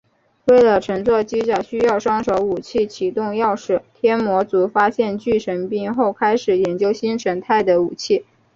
[0.45, 8.25] 为了乘坐机甲需要双手武器启动钥匙天魔族发现巨神兵后开始研究新形态的武器。